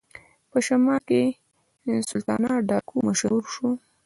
[0.51, 1.23] په شمالي
[1.83, 3.67] هند کې سلطانه ډاکو مشهور شو.